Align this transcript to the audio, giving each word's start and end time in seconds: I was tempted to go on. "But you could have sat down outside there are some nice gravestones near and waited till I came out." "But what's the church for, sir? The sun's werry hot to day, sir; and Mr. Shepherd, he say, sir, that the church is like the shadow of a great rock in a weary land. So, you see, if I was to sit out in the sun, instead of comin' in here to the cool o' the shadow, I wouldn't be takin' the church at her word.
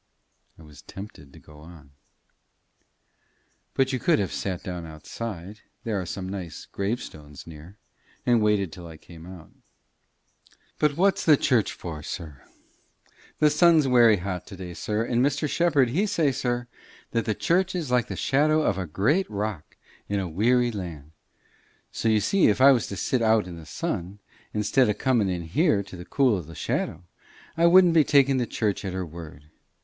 I 0.57 0.63
was 0.63 0.81
tempted 0.81 1.31
to 1.31 1.37
go 1.37 1.59
on. 1.59 1.91
"But 3.75 3.93
you 3.93 3.99
could 3.99 4.17
have 4.17 4.33
sat 4.33 4.63
down 4.63 4.83
outside 4.83 5.59
there 5.83 6.01
are 6.01 6.07
some 6.07 6.27
nice 6.27 6.65
gravestones 6.65 7.45
near 7.45 7.77
and 8.25 8.41
waited 8.41 8.71
till 8.73 8.87
I 8.87 8.97
came 8.97 9.27
out." 9.27 9.51
"But 10.79 10.97
what's 10.97 11.23
the 11.23 11.37
church 11.37 11.73
for, 11.73 12.01
sir? 12.01 12.41
The 13.37 13.51
sun's 13.51 13.87
werry 13.87 14.17
hot 14.17 14.47
to 14.47 14.55
day, 14.55 14.73
sir; 14.73 15.05
and 15.05 15.23
Mr. 15.23 15.47
Shepherd, 15.47 15.89
he 15.89 16.07
say, 16.07 16.31
sir, 16.31 16.67
that 17.11 17.25
the 17.25 17.35
church 17.35 17.75
is 17.75 17.91
like 17.91 18.07
the 18.07 18.15
shadow 18.15 18.63
of 18.63 18.79
a 18.79 18.87
great 18.87 19.29
rock 19.29 19.77
in 20.09 20.19
a 20.19 20.27
weary 20.27 20.71
land. 20.71 21.11
So, 21.91 22.09
you 22.09 22.21
see, 22.21 22.47
if 22.47 22.59
I 22.59 22.71
was 22.71 22.87
to 22.87 22.97
sit 22.97 23.21
out 23.21 23.45
in 23.45 23.55
the 23.55 23.67
sun, 23.67 24.17
instead 24.51 24.89
of 24.89 24.97
comin' 24.97 25.29
in 25.29 25.43
here 25.43 25.83
to 25.83 25.95
the 25.95 26.05
cool 26.05 26.37
o' 26.37 26.41
the 26.41 26.55
shadow, 26.55 27.03
I 27.55 27.67
wouldn't 27.67 27.93
be 27.93 28.03
takin' 28.03 28.37
the 28.37 28.47
church 28.47 28.83
at 28.83 28.93
her 28.93 29.05
word. 29.05 29.51